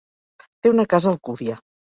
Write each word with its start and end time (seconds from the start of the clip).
Té 0.63 0.71
una 0.75 0.87
casa 0.95 1.13
a 1.13 1.15
Alcúdia. 1.17 1.63